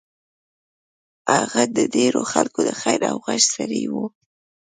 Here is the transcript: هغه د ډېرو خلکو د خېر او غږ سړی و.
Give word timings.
هغه 1.35 1.63
د 1.77 1.77
ډېرو 1.95 2.21
خلکو 2.31 2.59
د 2.67 2.71
خېر 2.81 3.01
او 3.11 3.17
غږ 3.25 3.41
سړی 3.55 3.83
و. 3.93 3.93